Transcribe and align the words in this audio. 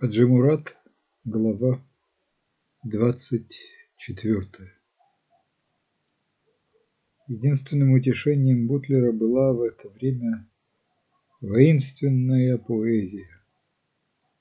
Хаджимурат, 0.00 0.76
глава 1.24 1.80
двадцать 2.82 3.56
четвертая. 3.96 4.76
Единственным 7.28 7.92
утешением 7.92 8.66
Бутлера 8.66 9.12
была 9.12 9.52
в 9.52 9.62
это 9.62 9.88
время 9.90 10.50
воинственная 11.40 12.58
поэзия, 12.58 13.40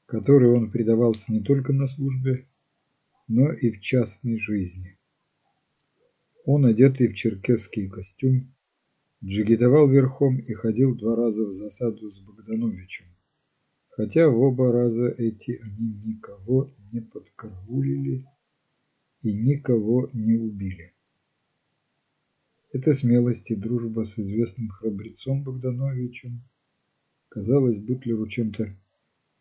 которой 0.08 0.49
он 0.49 0.71
предавался 0.71 1.31
не 1.31 1.44
только 1.44 1.72
на 1.72 1.85
службе, 1.85 2.47
но 3.28 3.54
и 3.54 3.70
в 3.70 3.79
частной 3.79 4.40
жизни. 4.40 4.97
Он, 6.46 6.65
одетый 6.65 7.10
в 7.10 7.13
черкесский 7.13 7.90
костюм, 7.90 8.51
джигитовал 9.24 9.88
верхом 9.88 10.40
и 10.40 10.51
ходил 10.54 10.96
два 10.96 11.15
раза 11.15 11.46
в 11.46 11.51
засаду 11.51 12.10
с 12.10 12.20
Богдановичем 12.22 13.12
хотя 13.96 14.28
в 14.28 14.39
оба 14.39 14.71
раза 14.71 15.07
эти 15.07 15.59
они 15.62 15.94
никого 16.03 16.73
не 16.91 16.99
подкараулили 17.02 18.26
и 19.22 19.34
никого 19.34 20.09
не 20.13 20.35
убили. 20.35 20.94
Эта 22.71 22.94
смелость 22.94 23.52
и 23.52 23.55
дружба 23.55 24.04
с 24.04 24.18
известным 24.18 24.70
храбрецом 24.70 25.44
Богдановичем 25.44 26.41
казалась 27.30 27.80
Бутлеру 27.80 28.27
чем-то 28.27 28.76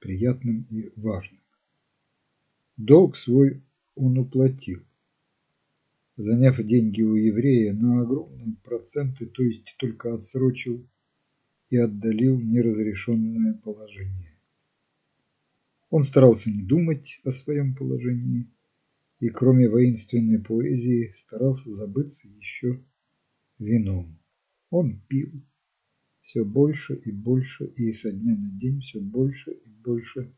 приятным 0.01 0.67
и 0.69 0.93
важным. 0.97 1.41
Долг 2.77 3.17
свой 3.17 3.63
он 3.95 4.19
уплатил, 4.19 4.83
заняв 6.17 6.59
деньги 6.59 7.01
у 7.03 7.15
еврея 7.15 7.73
на 7.73 8.03
огромные 8.03 8.57
проценты, 8.63 9.27
то 9.27 9.43
есть 9.43 9.77
только 9.79 10.15
отсрочил 10.15 10.87
и 11.71 11.79
отдалил 11.79 12.39
неразрешенное 12.39 13.55
положение. 13.55 14.32
Он 15.93 16.05
старался 16.05 16.51
не 16.51 16.63
думать 16.63 17.21
о 17.23 17.31
своем 17.31 17.75
положении 17.75 18.49
и, 19.21 19.29
кроме 19.29 19.69
воинственной 19.69 20.39
поэзии, 20.39 21.13
старался 21.15 21.71
забыться 21.71 22.29
еще 22.29 22.83
вином. 23.59 24.19
Он 24.71 24.99
пил 25.07 25.43
все 26.23 26.47
больше 26.47 26.95
и 26.95 27.13
больше, 27.13 27.67
и 27.67 27.93
со 27.93 28.11
дня 28.11 28.35
на 28.35 28.59
день 28.59 28.81
все 28.81 29.01
больше 29.01 29.51
и 29.51 29.69
больше 29.69 30.33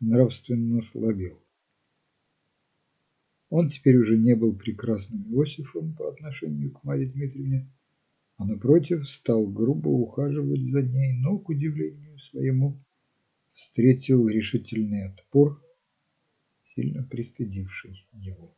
нравственно 0.00 0.80
слабел. 0.80 1.38
Он 3.50 3.68
теперь 3.68 3.98
уже 3.98 4.16
не 4.16 4.34
был 4.34 4.54
прекрасным 4.56 5.30
Иосифом 5.30 5.94
по 5.94 6.08
отношению 6.08 6.70
к 6.72 6.84
Марье 6.84 7.06
Дмитриевне, 7.06 7.70
а 8.38 8.46
напротив 8.46 9.06
стал 9.10 9.46
грубо 9.46 9.88
ухаживать 9.88 10.64
за 10.64 10.80
ней, 10.80 11.12
но, 11.20 11.38
к 11.38 11.50
удивлению 11.50 12.18
своему, 12.18 12.82
встретил 13.60 14.26
решительный 14.26 15.04
отпор, 15.04 15.62
сильно 16.64 17.02
пристыдивший 17.02 18.06
его. 18.10 18.56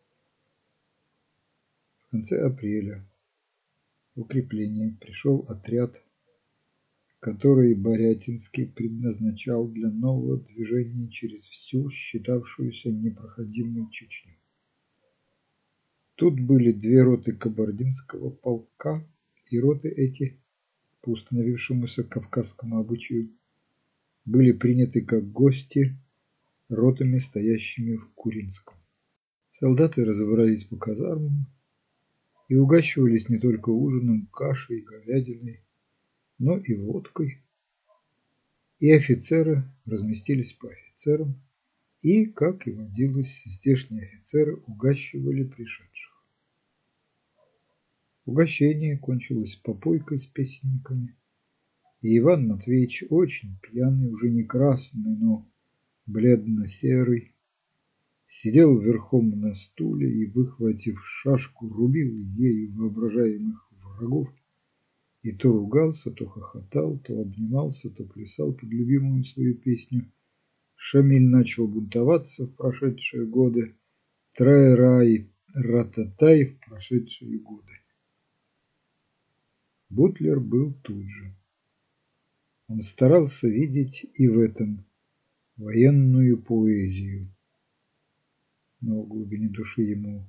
В 1.99 2.11
конце 2.13 2.41
апреля 2.41 3.05
в 4.15 4.21
укрепление 4.21 4.97
пришел 5.01 5.45
отряд, 5.49 6.07
который 7.19 7.75
Борятинский 7.75 8.69
предназначал 8.69 9.67
для 9.67 9.91
нового 9.91 10.39
движения 10.39 11.11
через 11.11 11.43
всю 11.49 11.91
считавшуюся 11.91 12.93
непроходимой 12.93 13.91
Чечню. 13.91 14.37
Тут 16.15 16.39
были 16.39 16.71
две 16.71 17.03
роты 17.03 17.33
кабардинского 17.33 18.31
полка, 18.31 19.05
и 19.51 19.59
роты 19.59 19.89
эти, 19.89 20.41
по 21.01 21.11
установившемуся 21.11 22.05
кавказскому 22.05 22.79
обычаю, 22.79 23.37
были 24.25 24.53
приняты 24.53 25.03
как 25.03 25.31
гости 25.31 25.97
ротами, 26.69 27.19
стоящими 27.19 27.97
в 27.97 28.13
Куринском. 28.15 28.77
Солдаты 29.51 30.05
разобрались 30.05 30.65
по 30.65 30.77
казармам 30.77 31.47
и 32.49 32.57
угощивались 32.57 33.29
не 33.29 33.39
только 33.39 33.71
ужином, 33.71 34.27
кашей, 34.27 34.81
говядиной, 34.81 35.63
но 36.39 36.57
и 36.57 36.75
водкой. 36.75 37.43
И 38.79 38.91
офицеры 38.91 39.65
разместились 39.85 40.53
по 40.55 40.69
офицерам, 40.69 41.41
и, 42.01 42.27
как 42.27 42.67
и 42.67 42.73
водилось, 42.73 43.43
здешние 43.47 44.07
офицеры 44.07 44.57
угощивали 44.67 45.45
пришедших. 45.45 46.13
Угощение 48.25 48.99
кончилось 48.99 49.57
попойкой 49.57 50.19
с 50.19 50.27
песенниками, 50.27 51.17
и 52.03 52.19
Иван 52.19 52.49
Матвеевич 52.49 53.05
очень 53.11 53.57
пьяный, 53.63 54.11
уже 54.11 54.29
не 54.29 54.43
красный, 54.43 55.17
но 55.17 55.49
бледно-серый, 56.07 57.33
сидел 58.27 58.79
верхом 58.81 59.41
на 59.41 59.55
стуле 59.55 60.11
и, 60.11 60.27
выхватив 60.27 61.01
шашку, 61.07 61.69
рубил 61.69 62.13
ею 62.35 62.75
воображаемых 62.75 63.71
врагов 63.71 64.29
и 65.23 65.31
то 65.31 65.53
ругался, 65.53 66.11
то 66.11 66.27
хохотал, 66.27 66.99
то 66.99 67.21
обнимался, 67.21 67.89
то 67.91 68.05
плясал 68.05 68.53
под 68.53 68.69
любимую 68.69 69.25
свою 69.25 69.55
песню. 69.55 70.11
Шамиль 70.75 71.29
начал 71.29 71.69
бунтоваться 71.69 72.47
в 72.47 72.57
прошедшие 72.57 73.27
годы, 73.27 73.77
трай-рай, 74.35 75.31
рататай 75.55 76.47
в 76.47 76.59
прошедшие 76.59 77.39
годы. 77.39 77.71
Бутлер 79.89 80.41
был 80.41 80.75
тут 80.83 81.07
же. 81.07 81.37
Он 82.73 82.81
старался 82.81 83.49
видеть 83.49 84.07
и 84.15 84.29
в 84.29 84.39
этом 84.39 84.87
военную 85.59 86.43
поэзию. 86.43 87.29
Но 88.81 89.03
в 89.03 89.09
глубине 89.09 89.51
души 89.51 89.83
ему 89.83 90.27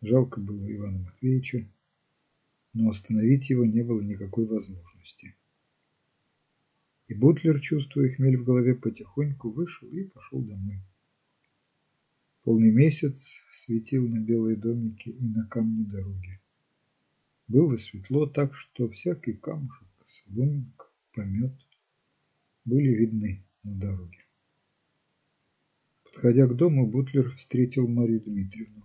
жалко 0.00 0.40
было 0.40 0.68
Ивана 0.68 0.98
Матвеевича, 0.98 1.70
но 2.72 2.88
остановить 2.88 3.50
его 3.50 3.64
не 3.64 3.84
было 3.84 4.00
никакой 4.00 4.46
возможности. 4.46 5.36
И 7.06 7.14
Бутлер, 7.14 7.60
чувствуя 7.60 8.12
хмель 8.12 8.38
в 8.38 8.44
голове, 8.44 8.74
потихоньку 8.74 9.52
вышел 9.52 9.86
и 9.86 10.08
пошел 10.08 10.42
домой. 10.42 10.80
Полный 12.42 12.72
месяц 12.72 13.32
светил 13.52 14.08
на 14.08 14.18
белые 14.18 14.56
домики 14.56 15.10
и 15.10 15.28
на 15.28 15.46
камни 15.46 15.84
дороги. 15.84 16.40
Было 17.46 17.76
светло 17.76 18.26
так, 18.26 18.56
что 18.56 18.88
всякий 18.88 19.34
камушек, 19.34 19.86
соломинка, 20.04 20.86
помет 21.14 21.52
были 22.64 22.88
видны 22.88 23.44
на 23.62 23.74
дороге. 23.74 24.24
Подходя 26.04 26.46
к 26.46 26.56
дому, 26.56 26.86
Бутлер 26.86 27.30
встретил 27.30 27.88
Марию 27.88 28.20
Дмитриевну 28.20 28.84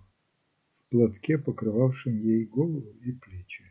в 0.75 0.90
платке, 0.90 1.38
покрывавшем 1.38 2.19
ей 2.19 2.45
голову 2.45 2.91
и 3.01 3.12
плечи. 3.12 3.63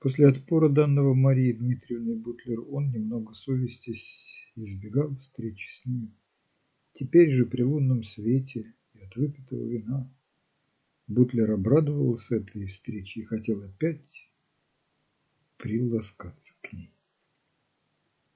После 0.00 0.28
отпора 0.28 0.68
данного 0.68 1.12
Марии 1.12 1.52
Дмитриевны 1.52 2.16
Бутлер 2.16 2.60
он, 2.60 2.90
немного 2.90 3.34
совестясь, 3.34 4.40
избегал 4.54 5.16
встречи 5.16 5.68
с 5.82 5.86
ней. 5.86 6.14
Теперь 6.92 7.30
же 7.30 7.46
при 7.46 7.62
лунном 7.62 8.04
свете 8.04 8.74
и 8.94 9.00
от 9.00 9.16
выпитого 9.16 9.64
вина 9.64 10.10
Бутлер 11.08 11.50
обрадовался 11.50 12.36
этой 12.36 12.66
встрече 12.66 13.20
и 13.20 13.24
хотел 13.24 13.62
опять 13.62 14.30
приласкаться 15.56 16.54
к 16.60 16.72
ней. 16.72 16.92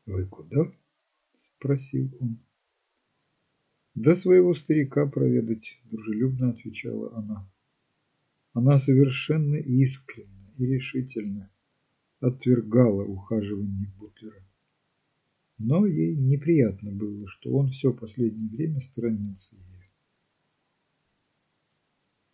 «Вы 0.06 0.26
куда?»– 0.26 0.64
спросил 1.38 2.10
он. 2.20 2.38
«Да 3.94 4.14
своего 4.14 4.52
старика 4.54 5.06
проведать»,– 5.06 5.80
дружелюбно 5.84 6.50
отвечала 6.50 7.14
она. 7.16 7.48
Она 8.52 8.78
совершенно 8.78 9.56
искренне 9.56 10.52
и 10.58 10.66
решительно 10.66 11.50
отвергала 12.20 13.04
ухаживание 13.04 13.92
Бутлера. 13.98 14.44
Но 15.58 15.86
ей 15.86 16.16
неприятно 16.16 16.91
было, 16.91 17.26
что 17.28 17.52
он 17.52 17.70
все 17.70 17.92
последнее 17.92 18.50
время 18.50 18.80
сторонился 18.80 19.56
ее. 19.56 19.91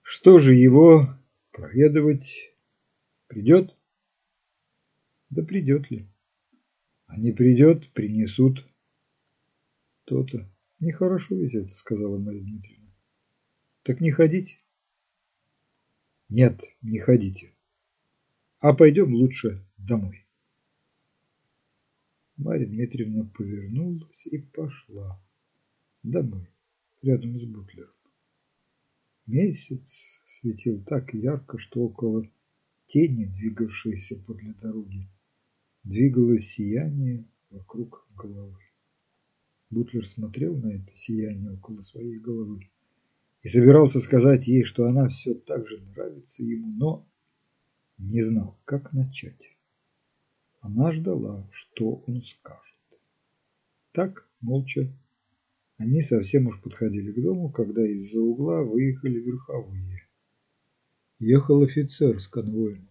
Что 0.02 0.38
же 0.38 0.54
его 0.54 1.06
проведывать 1.52 2.54
придет? 3.26 3.76
Да 5.28 5.42
придет 5.42 5.90
ли? 5.90 6.08
А 7.08 7.16
не 7.16 7.32
придет, 7.32 7.90
принесут. 7.92 8.64
То-то. 10.04 10.48
Нехорошо 10.78 11.34
ведь 11.34 11.54
это, 11.54 11.68
сказала 11.70 12.18
Марья 12.18 12.42
Дмитриевна. 12.42 12.94
Так 13.82 14.00
не 14.00 14.10
ходите? 14.10 14.58
Нет, 16.28 16.76
не 16.82 16.98
ходите. 16.98 17.52
А 18.60 18.74
пойдем 18.74 19.14
лучше 19.14 19.66
домой. 19.78 20.26
Марья 22.36 22.66
Дмитриевна 22.66 23.24
повернулась 23.24 24.26
и 24.26 24.38
пошла 24.38 25.20
домой, 26.02 26.48
рядом 27.02 27.38
с 27.40 27.44
Бутлером. 27.44 27.94
Месяц 29.26 30.20
светил 30.26 30.84
так 30.84 31.14
ярко, 31.14 31.58
что 31.58 31.80
около 31.80 32.30
тени, 32.86 33.24
двигавшейся 33.24 34.16
подле 34.16 34.52
дороги, 34.54 35.08
двигалось 35.88 36.50
сияние 36.50 37.24
вокруг 37.50 38.06
головы. 38.14 38.58
Бутлер 39.70 40.04
смотрел 40.04 40.56
на 40.56 40.68
это 40.68 40.94
сияние 40.94 41.52
около 41.52 41.80
своей 41.80 42.18
головы 42.18 42.70
и 43.42 43.48
собирался 43.48 44.00
сказать 44.00 44.46
ей, 44.46 44.64
что 44.64 44.84
она 44.84 45.08
все 45.08 45.34
так 45.34 45.66
же 45.66 45.80
нравится 45.80 46.42
ему, 46.42 46.68
но 46.68 47.08
не 47.96 48.22
знал, 48.22 48.58
как 48.64 48.92
начать. 48.92 49.56
Она 50.60 50.92
ждала, 50.92 51.48
что 51.52 52.04
он 52.06 52.22
скажет. 52.22 52.76
Так, 53.92 54.28
молча, 54.40 54.92
они 55.78 56.02
совсем 56.02 56.48
уж 56.48 56.60
подходили 56.60 57.12
к 57.12 57.22
дому, 57.22 57.50
когда 57.50 57.86
из-за 57.86 58.20
угла 58.20 58.62
выехали 58.62 59.20
верховые. 59.20 60.02
Ехал 61.18 61.62
офицер 61.62 62.20
с 62.20 62.28
конвоем. 62.28 62.88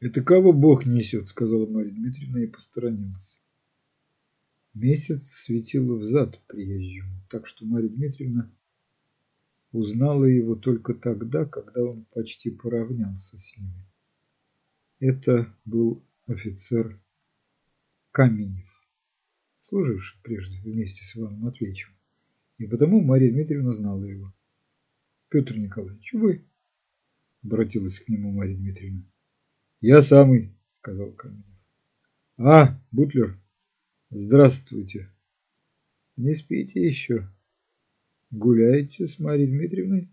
«Это 0.00 0.22
кого 0.22 0.54
Бог 0.54 0.86
несет?»– 0.86 1.28
сказала 1.30 1.66
Марья 1.66 1.90
Дмитриевна 1.92 2.42
и 2.42 2.46
посторонилась. 2.46 3.42
Месяц 4.72 5.26
светил 5.26 5.98
взад 5.98 6.40
приезжему, 6.46 7.20
так 7.28 7.46
что 7.46 7.66
Марья 7.66 7.90
Дмитриевна 7.90 8.50
узнала 9.72 10.24
его 10.24 10.54
только 10.56 10.94
тогда, 10.94 11.44
когда 11.44 11.84
он 11.84 12.06
почти 12.14 12.50
поравнялся 12.50 13.38
с 13.38 13.58
ними. 13.58 13.84
Это 15.00 15.54
был 15.66 16.02
офицер 16.26 16.98
Каменев, 18.10 18.68
служивший 19.60 20.18
прежде 20.22 20.62
вместе 20.62 21.04
с 21.04 21.14
Иваном 21.14 21.40
Матвеевичем, 21.40 21.92
и 22.56 22.66
потому 22.66 23.02
Марья 23.02 23.30
Дмитриевна 23.30 23.72
знала 23.72 24.04
его. 24.04 24.32
«Петр 25.28 25.58
Николаевич, 25.58 26.14
вы?»– 26.14 26.46
обратилась 27.42 28.00
к 28.00 28.08
нему 28.08 28.32
Марья 28.32 28.56
Дмитриевна. 28.56 29.04
«Я 29.80 30.02
самый»,– 30.02 30.54
сказал 30.68 31.12
Каменев. 31.12 31.44
«А, 32.36 32.78
Бутлер, 32.90 33.40
Здравствуйте. 34.12 35.08
Не 36.16 36.34
спите 36.34 36.84
еще? 36.84 37.30
Гуляете 38.32 39.06
с 39.06 39.20
Марьей 39.20 39.46
Дмитриевной? 39.46 40.08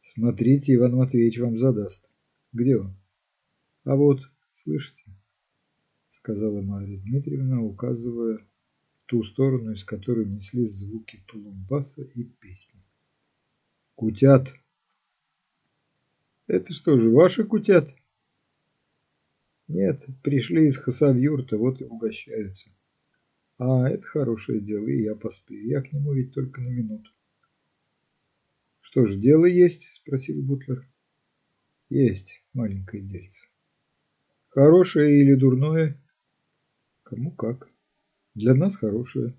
Смотрите, 0.00 0.74
Иван 0.74 0.96
Матвеевич 0.96 1.38
вам 1.38 1.60
задаст. 1.60 2.10
Где 2.52 2.78
он? 2.78 2.96
А 3.84 3.94
вот, 3.94 4.28
слышите? 4.54 5.04
Сказала 6.10 6.60
Марья 6.60 6.98
Дмитриевна, 6.98 7.62
указывая 7.62 8.40
ту 9.06 9.22
сторону, 9.22 9.74
из 9.74 9.84
которой 9.84 10.26
неслись 10.26 10.72
звуки 10.72 11.22
тулумбаса 11.28 12.02
и 12.02 12.24
песни. 12.24 12.82
Кутят. 13.94 14.52
Это 16.48 16.74
что 16.74 16.96
же, 16.96 17.10
ваши 17.10 17.44
кутят? 17.44 17.94
Нет, 19.72 20.06
пришли 20.22 20.66
из 20.66 20.76
Хасавюрта, 20.76 21.56
вот 21.56 21.80
и 21.80 21.84
угощаются. 21.84 22.68
А, 23.56 23.88
это 23.88 24.06
хорошее 24.06 24.60
дело, 24.60 24.86
и 24.86 25.00
я 25.00 25.14
поспею. 25.14 25.66
Я 25.66 25.80
к 25.80 25.90
нему 25.94 26.12
ведь 26.12 26.34
только 26.34 26.60
на 26.60 26.68
минуту. 26.68 27.10
Что 28.82 29.06
ж, 29.06 29.16
дело 29.16 29.46
есть? 29.46 29.90
Спросил 29.90 30.42
Бутлер. 30.42 30.86
Есть 31.88 32.44
маленькое 32.52 33.02
дельце. 33.02 33.46
Хорошее 34.50 35.22
или 35.22 35.36
дурное? 35.36 35.98
Кому 37.02 37.30
как. 37.30 37.70
Для 38.34 38.52
нас 38.52 38.76
хорошее. 38.76 39.38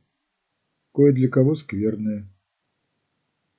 Кое 0.93 1.13
для 1.13 1.29
кого 1.29 1.53
скверное. 1.53 2.27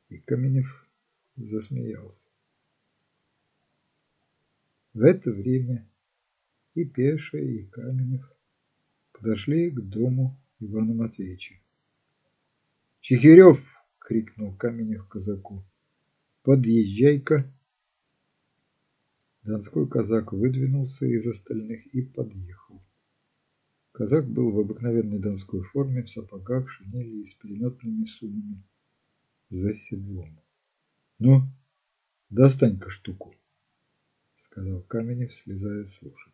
И 0.08 0.18
Каменев 0.18 0.88
засмеялся. 1.36 2.28
В 4.92 5.02
это 5.02 5.30
время 5.30 5.88
и 6.74 6.84
Пеша, 6.84 7.38
и 7.38 7.64
Каменев 7.66 8.30
подошли 9.12 9.70
к 9.70 9.80
дому 9.80 10.38
Ивана 10.58 10.94
Матвеевича. 10.94 11.54
«Чехирев!»– 13.00 13.64
крикнул 13.98 14.56
Каменев 14.56 15.06
казаку. 15.08 15.64
«Подъезжай-ка!» 16.42 17.50
Донской 19.42 19.88
казак 19.88 20.32
выдвинулся 20.32 21.06
из 21.06 21.26
остальных 21.26 21.86
и 21.86 22.02
подъехал. 22.02 22.82
Казак 23.92 24.26
был 24.26 24.50
в 24.50 24.58
обыкновенной 24.58 25.20
донской 25.20 25.62
форме, 25.62 26.02
в 26.02 26.10
сапогах, 26.10 26.68
шинели 26.68 27.20
и 27.20 27.26
с 27.26 27.34
переметными 27.34 28.06
суммами 28.06 28.62
за 29.50 29.72
седлом. 29.72 30.40
«Ну, 31.18 31.42
достань-ка 32.30 32.90
штуку»,– 32.90 33.34
сказал 34.36 34.82
Каменев, 34.82 35.32
слезая 35.32 35.84
с 35.84 36.02
лошади. 36.02 36.33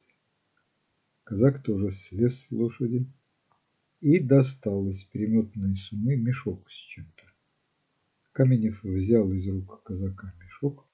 Казак 1.31 1.62
тоже 1.62 1.93
слез 1.93 2.47
с 2.47 2.50
лошади 2.50 3.06
и 4.00 4.19
достал 4.19 4.88
из 4.88 5.05
переметной 5.05 5.77
суммы 5.77 6.17
мешок 6.17 6.69
с 6.69 6.75
чем-то. 6.75 7.23
Каменев 8.32 8.82
взял 8.82 9.31
из 9.31 9.47
рук 9.47 9.81
казака 9.85 10.35
мешок 10.41 10.85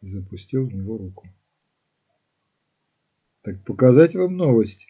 и 0.00 0.06
запустил 0.06 0.66
в 0.66 0.72
него 0.72 0.96
руку. 0.96 1.28
Так 3.42 3.62
показать 3.62 4.14
вам 4.14 4.38
новость? 4.38 4.88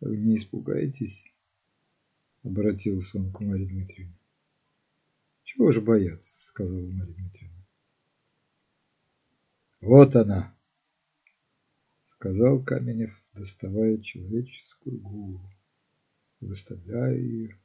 Вы 0.00 0.18
не 0.18 0.36
испугаетесь? 0.36 1.24
Обратился 2.42 3.16
он 3.16 3.32
к 3.32 3.40
Марье 3.40 3.66
Дмитриевне. 3.66 4.18
Чего 5.44 5.72
же 5.72 5.80
бояться, 5.80 6.44
сказала 6.46 6.78
Марья 6.78 7.14
Дмитриевна. 7.14 7.64
Вот 9.80 10.14
она, 10.14 10.54
сказал 12.24 12.64
Каменев, 12.64 13.22
доставая 13.34 13.98
человеческую 13.98 14.98
голову 14.98 15.50
выставляя 16.40 17.14
ее 17.18 17.60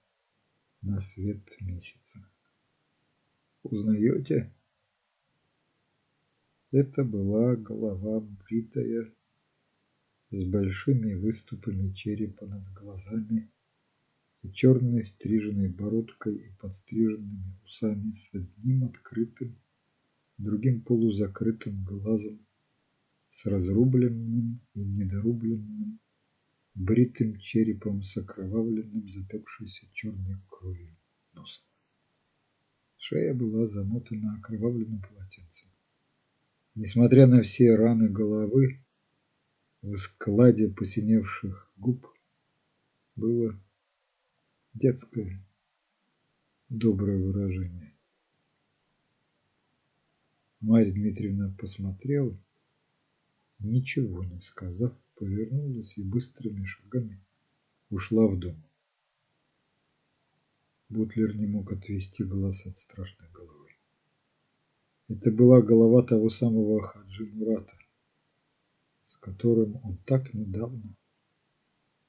на 0.81 0.99
свет 0.99 1.41
месяца. 1.61 2.19
Узнаете? 3.63 4.53
Это 6.71 7.05
была 7.05 7.55
голова 7.55 8.19
бритая, 8.19 9.09
с 10.31 10.43
большими 10.43 11.13
выступами 11.13 11.93
черепа 11.93 12.45
над 12.45 12.67
глазами 12.73 13.49
и 14.41 14.51
черной 14.51 15.05
стриженной 15.05 15.69
бородкой 15.69 16.35
и 16.35 16.51
подстриженными 16.59 17.55
усами 17.63 18.11
с 18.11 18.35
одним 18.35 18.83
открытым, 18.83 19.57
другим 20.37 20.81
полузакрытым 20.81 21.85
глазом 21.85 22.45
с 23.29 23.45
разрубленным 23.45 24.59
и 24.73 24.83
недорубленным, 24.83 25.99
бритым 26.73 27.39
черепом 27.39 28.03
с 28.03 28.17
окровавленным, 28.17 29.09
запекшейся 29.09 29.87
черной 29.93 30.37
кровью 30.49 30.95
носом. 31.33 31.63
Шея 32.97 33.33
была 33.33 33.67
замотана 33.67 34.35
окровавленным 34.37 35.01
полотенцем. 35.01 35.69
Несмотря 36.75 37.27
на 37.27 37.41
все 37.41 37.75
раны 37.75 38.09
головы, 38.09 38.83
в 39.81 39.95
складе 39.95 40.69
посиневших 40.69 41.71
губ 41.77 42.07
было 43.15 43.59
детское 44.73 45.43
доброе 46.69 47.17
выражение. 47.17 47.93
Марья 50.59 50.91
Дмитриевна 50.91 51.55
посмотрела 51.57 52.37
ничего 53.59 54.23
не 54.23 54.41
сказав, 54.41 54.93
повернулась 55.15 55.97
и 55.97 56.03
быстрыми 56.03 56.63
шагами 56.65 57.19
ушла 57.89 58.27
в 58.27 58.39
дом. 58.39 58.63
Бутлер 60.89 61.35
не 61.35 61.45
мог 61.45 61.71
отвести 61.71 62.23
глаз 62.23 62.65
от 62.65 62.79
страшной 62.79 63.29
головы. 63.31 63.69
Это 65.07 65.31
была 65.31 65.61
голова 65.61 66.03
того 66.03 66.29
самого 66.29 66.81
Хаджи 66.81 67.25
Мурата, 67.25 67.77
с 69.07 69.17
которым 69.17 69.75
он 69.83 69.97
так 70.05 70.33
недавно 70.33 70.95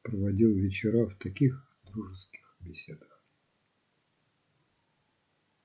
проводил 0.02 0.54
вечера 0.54 1.07
в 1.07 1.16
таких 1.16 1.76
дружеских 1.85 2.57
беседах. 2.61 3.23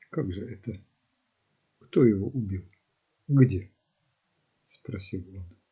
Как 0.10 0.32
же 0.32 0.42
это? 0.42 0.82
Кто 1.80 2.06
его 2.06 2.28
убил? 2.28 2.64
Где? 3.28 3.72
Спросил 4.66 5.26
он. 5.36 5.65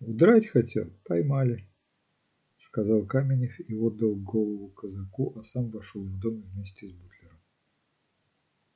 Удрать 0.00 0.46
хотел, 0.46 0.92
поймали, 1.04 1.68
сказал 2.56 3.04
Каменев 3.04 3.58
и 3.58 3.74
отдал 3.74 4.14
голову 4.14 4.68
казаку, 4.68 5.36
а 5.36 5.42
сам 5.42 5.70
вошел 5.70 6.04
в 6.04 6.18
дом 6.20 6.42
вместе 6.42 6.88
с 6.88 6.92
Бутлером. 6.92 7.38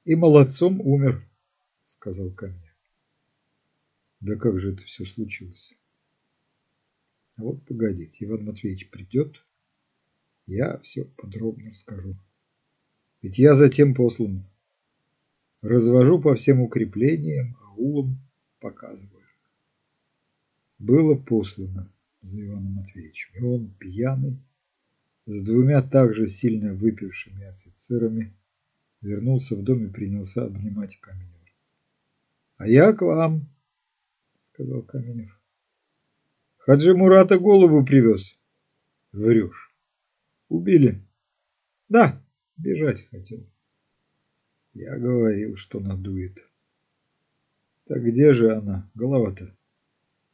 И 0.05 0.17
молодцом 0.17 0.81
умер, 0.81 1.25
сказал 1.85 2.33
Каменев. 2.33 2.77
Да 4.21 4.37
как 4.37 4.59
же 4.59 4.73
это 4.73 4.83
все 4.83 5.05
случилось? 5.05 5.75
А 7.37 7.43
вот 7.43 7.65
погодите, 7.67 8.25
Иван 8.25 8.45
Матвеевич 8.45 8.91
придет, 8.91 9.45
я 10.47 10.79
все 10.81 11.05
подробно 11.05 11.73
скажу. 11.73 12.17
Ведь 13.23 13.39
я 13.39 13.55
затем 13.55 13.95
послан. 13.95 14.45
Развожу 15.61 16.21
по 16.21 16.35
всем 16.35 16.61
укреплениям, 16.61 17.57
аулам 17.63 18.19
показываю 18.59 19.22
было 20.83 21.15
послано 21.15 21.89
за 22.23 22.45
Иваном 22.45 22.73
Матвеевичем. 22.75 23.31
И 23.35 23.43
он 23.43 23.71
пьяный 23.79 24.43
с 25.27 25.43
двумя 25.45 25.81
также 25.81 26.27
сильно 26.27 26.75
выпившими 26.75 27.45
офицерами 27.45 28.35
вернулся 29.01 29.55
в 29.55 29.63
дом 29.63 29.87
и 29.87 29.93
принялся 29.93 30.45
обнимать 30.45 30.99
Каменева. 31.01 31.31
«А 32.57 32.67
я 32.67 32.93
к 32.93 33.03
вам»,— 33.03 33.49
сказал 34.43 34.83
Каменев. 34.83 35.41
«Хаджи 36.59 36.95
Мурата 36.95 37.39
голову 37.39 37.85
привез». 37.85 38.37
«Врешь». 39.13 39.73
«Убили». 40.49 41.01
«Да, 41.89 42.21
бежать 42.57 43.09
хотел». 43.09 43.47
Я 44.75 44.99
говорил, 44.99 45.57
что 45.57 45.81
надует. 45.81 46.39
Так 47.85 48.03
где 48.03 48.33
же 48.33 48.57
она, 48.57 48.91
голова-то? 48.95 49.55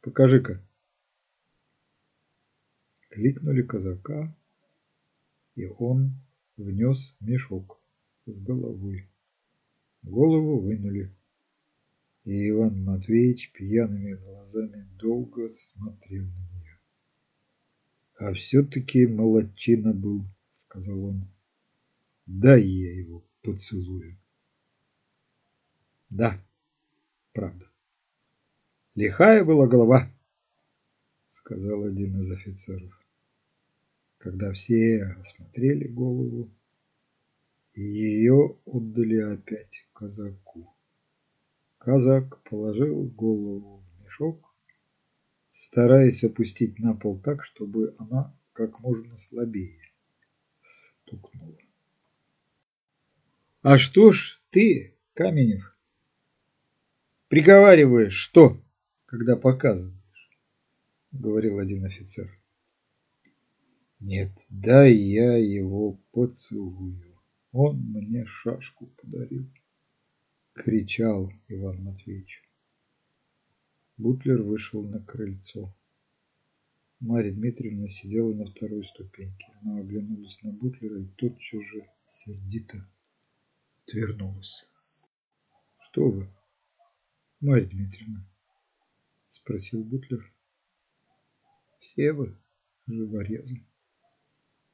Покажи-ка. 0.09 0.59
Кликнули 3.11 3.61
казака, 3.61 4.35
и 5.55 5.67
он 5.67 6.15
внес 6.57 7.15
мешок 7.19 7.79
с 8.25 8.39
головой. 8.39 9.07
Голову 10.01 10.61
вынули, 10.61 11.15
и 12.23 12.49
Иван 12.49 12.83
Матвеевич 12.83 13.51
пьяными 13.51 14.13
глазами 14.15 14.81
долго 14.97 15.51
смотрел 15.51 16.25
на 16.25 16.49
нее. 16.53 16.79
«А 18.17 18.33
все-таки 18.33 19.05
молодчина 19.05 19.93
был»,— 19.93 20.25
сказал 20.53 21.03
он. 21.05 21.27
«Дай 22.25 22.63
я 22.63 22.97
его 22.97 23.23
поцелую». 23.43 24.17
Да, 26.09 26.33
правда. 27.31 27.68
Лихая 28.99 29.45
была 29.45 29.65
голова, 29.65 30.11
сказал 31.25 31.85
один 31.85 32.19
из 32.19 32.29
офицеров. 32.31 32.91
Когда 34.17 34.51
все 34.51 35.15
осмотрели 35.21 35.87
голову, 35.87 36.51
и 37.75 37.81
ее 37.81 38.57
отдали 38.65 39.21
опять 39.21 39.87
казаку. 39.93 40.75
Казак 41.77 42.43
положил 42.43 43.03
голову 43.05 43.77
в 43.77 44.03
мешок, 44.03 44.53
стараясь 45.53 46.25
опустить 46.25 46.77
на 46.79 46.93
пол 46.93 47.21
так, 47.21 47.45
чтобы 47.45 47.95
она 47.99 48.37
как 48.51 48.81
можно 48.81 49.15
слабее 49.15 49.93
стукнула. 50.61 51.55
«А 53.61 53.77
что 53.77 54.11
ж 54.11 54.41
ты, 54.49 54.93
Каменев, 55.13 55.73
Приговариваешь, 57.29 58.15
что, 58.15 58.61
когда 59.09 59.35
показываешь? 59.35 60.29
Говорил 61.11 61.57
один 61.57 61.83
офицер. 61.83 62.29
Нет, 63.99 64.29
дай 64.51 64.93
я 64.93 65.35
его 65.35 65.93
поцелую. 66.11 67.19
Он 67.51 67.77
мне 67.79 68.23
шашку 68.25 68.85
подарил. 69.01 69.49
Кричал 70.53 71.31
Иван 71.47 71.83
Матвеевич. 71.83 72.43
Бутлер 73.97 74.43
вышел 74.43 74.83
на 74.83 75.03
крыльцо. 75.03 75.75
Марья 76.99 77.33
Дмитриевна 77.33 77.87
сидела 77.87 78.31
на 78.33 78.45
второй 78.45 78.85
ступеньке. 78.85 79.47
Она 79.61 79.79
оглянулась 79.79 80.39
на 80.43 80.51
Бутлера 80.51 81.01
и 81.01 81.07
тотчас 81.07 81.63
же 81.63 81.89
сердито 82.11 82.77
отвернулась. 83.83 84.69
«Что 85.79 86.11
вы?» 86.11 86.29
Марья 87.39 87.65
Дмитриевна, 87.65 88.28
спросил 89.29 89.83
Бутлер. 89.83 90.31
Все 91.79 92.11
вы 92.11 92.37
живорезы. 92.87 93.65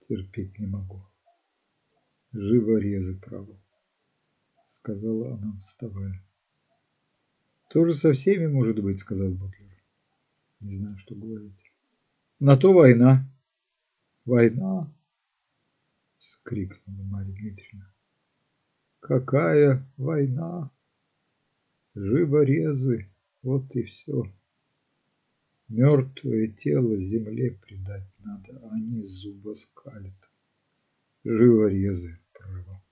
Терпеть 0.07 0.57
не 0.59 0.67
могу. 0.67 1.03
Живорезы, 2.31 3.17
право, 3.17 3.59
сказала 4.65 5.35
она, 5.35 5.57
вставая. 5.59 6.23
Тоже 7.69 7.95
со 7.95 8.13
всеми, 8.13 8.47
может 8.47 8.81
быть, 8.81 8.99
сказал 8.99 9.31
Бутлер. 9.31 9.83
Не 10.59 10.75
знаю, 10.75 10.97
что 10.97 11.15
говорить. 11.15 11.71
На 12.39 12.57
то 12.57 12.73
война. 12.73 13.25
Война, 14.25 14.91
скрикнула 16.19 17.03
Марья 17.03 17.33
Дмитриевна. 17.33 17.93
Какая 18.99 19.87
война? 19.97 20.71
Живорезы, 21.93 23.09
вот 23.43 23.73
и 23.75 23.83
все. 23.83 24.25
Мертвое 25.67 26.49
тело 26.49 26.95
земле 26.95 27.51
предать 27.51 28.07
надо, 28.19 28.59
а 28.61 28.75
они 28.75 29.03
зубоскалят. 29.03 30.31
Живорезы, 31.23 32.19
право. 32.33 32.83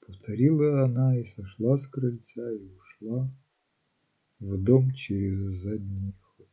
Повторила 0.00 0.84
она 0.84 1.18
и 1.18 1.24
сошла 1.24 1.76
с 1.76 1.86
крыльца 1.86 2.50
и 2.52 2.64
ушла 2.74 3.30
в 4.40 4.56
дом 4.56 4.92
через 4.92 5.36
задний 5.60 6.14
ход. 6.22 6.48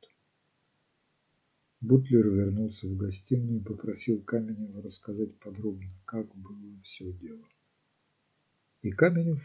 Бутлер 1.80 2.28
вернулся 2.28 2.88
в 2.88 2.98
гостиную 2.98 3.62
и 3.62 3.64
попросил 3.64 4.22
Каменева 4.22 4.82
рассказать 4.82 5.40
подробно, 5.40 5.94
как 6.04 6.36
было 6.36 6.82
все 6.84 7.14
дело. 7.14 7.48
И 8.82 8.92
Каменев 8.92 9.42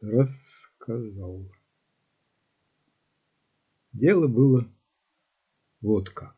рассказал. 0.00 1.48
Дело 3.92 4.28
было 4.28 4.66
вот 5.80 6.10
как. 6.10 6.37